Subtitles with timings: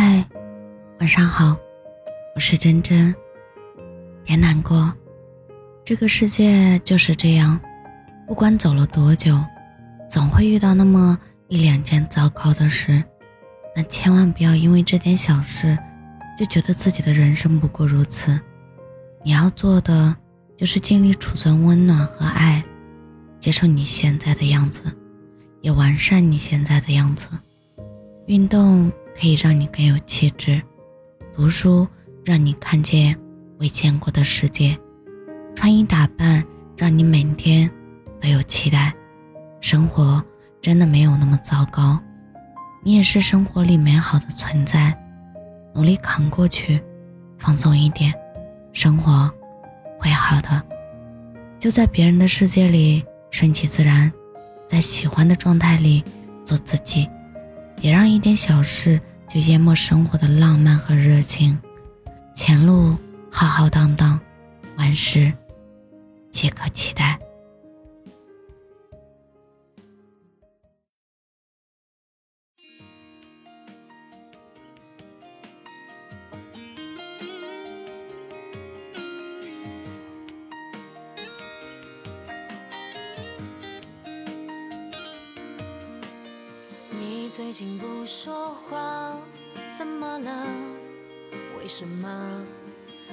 [0.00, 0.24] 嗨，
[1.00, 1.56] 晚上好，
[2.36, 3.12] 我是真真。
[4.22, 4.94] 别难过，
[5.84, 7.60] 这个世界就是这样，
[8.24, 9.36] 不管走了多久，
[10.08, 13.02] 总会遇到那么一两件糟糕的事。
[13.74, 15.76] 那千万不要因为这点小事，
[16.38, 18.40] 就觉得自己的人生不过如此。
[19.24, 20.14] 你要做的
[20.56, 22.62] 就是尽力储存温暖和爱，
[23.40, 24.96] 接受你现在的样子，
[25.60, 27.28] 也完善你现在的样子。
[28.26, 28.92] 运动。
[29.18, 30.62] 可以让你更有气质，
[31.34, 31.88] 读书
[32.24, 33.18] 让你看见
[33.58, 34.78] 未见过的世界，
[35.56, 36.44] 穿衣打扮
[36.76, 37.68] 让你每天
[38.20, 38.94] 都有期待。
[39.60, 40.24] 生活
[40.62, 41.98] 真的没有那么糟糕，
[42.84, 44.96] 你也是生活里美好的存在。
[45.74, 46.80] 努力扛过去，
[47.38, 48.14] 放松一点，
[48.72, 49.28] 生活
[49.98, 50.62] 会好的。
[51.58, 54.12] 就在别人的世界里顺其自然，
[54.68, 56.04] 在喜欢的状态里
[56.44, 57.08] 做自己。
[57.80, 61.58] 别让一点小事就淹没生活的浪漫和热情。
[62.34, 62.96] 前路
[63.30, 64.18] 浩浩荡荡，
[64.76, 65.32] 万事
[66.30, 67.18] 皆可期待。
[87.38, 89.14] 最近不说话，
[89.78, 90.44] 怎么了？
[91.56, 92.44] 为什么？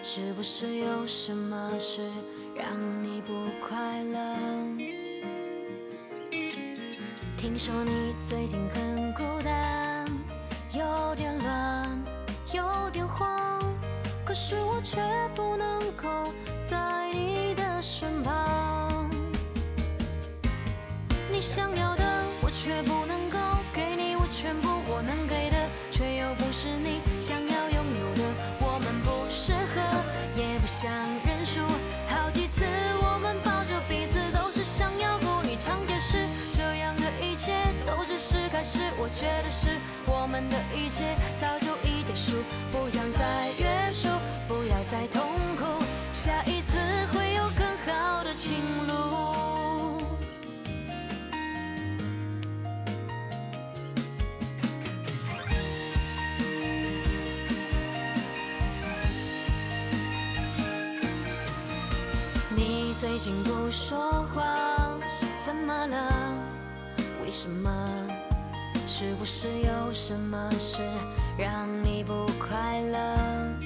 [0.00, 2.08] 是不是有什么事
[2.54, 2.64] 让
[3.02, 3.32] 你不
[3.66, 4.36] 快乐？
[7.36, 10.06] 听说你最近很孤单，
[10.72, 12.04] 有点乱，
[12.54, 13.60] 有点慌，
[14.24, 15.00] 可是我却
[15.34, 16.32] 不能够
[16.70, 19.10] 在你的身旁。
[21.28, 22.01] 你想要的，
[39.22, 39.68] 觉得是
[40.04, 44.08] 我们的一切早就已结束，不想再约束，
[44.48, 45.22] 不要再痛
[45.56, 45.84] 苦。
[46.10, 46.76] 下一次
[47.14, 48.56] 会有更好的情
[48.88, 50.02] 路。
[62.56, 64.98] 你最近不说话，
[65.46, 66.34] 怎么了？
[67.24, 67.70] 为什么？
[69.02, 70.80] 是不是有什么事
[71.36, 73.58] 让你不快乐？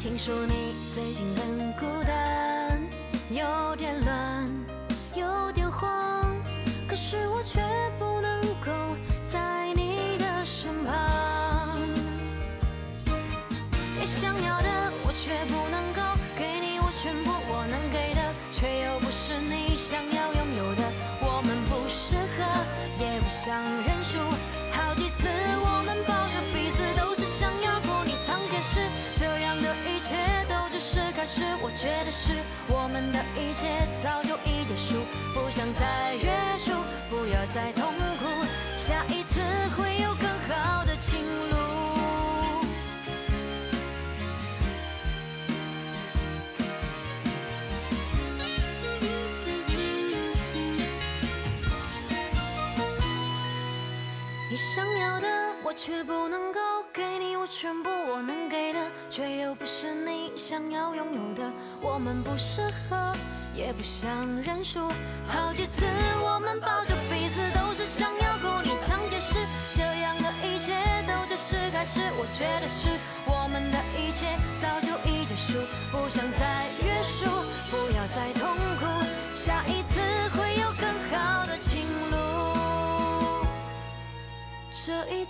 [0.00, 2.82] 听说你最近很孤单，
[3.30, 4.50] 有点乱，
[5.14, 6.24] 有点慌，
[6.88, 7.21] 可是
[32.12, 32.30] 是
[32.68, 35.00] 我们的一切早就已结束，
[35.32, 36.70] 不想再约束，
[37.08, 37.90] 不要再痛
[38.20, 38.46] 苦。
[38.76, 39.21] 下一
[55.74, 56.60] 却不能够
[56.92, 61.50] 给你我全部我能给的却又不是你想要拥有的
[61.80, 63.16] 我们不适合
[63.54, 64.80] 也不想认输
[65.26, 65.86] 好几次
[66.22, 69.38] 我们抱着彼此都是想要哭你常解释
[69.72, 70.74] 这样的一切
[71.06, 72.88] 都只是开始我觉得是
[73.24, 74.26] 我们的一切
[74.60, 75.58] 早就已结束
[75.90, 77.24] 不想再约束
[77.70, 78.86] 不要再痛苦
[79.34, 80.00] 下一次
[80.36, 81.80] 会有更好的情
[82.10, 82.42] 路。
[84.84, 85.21] 这一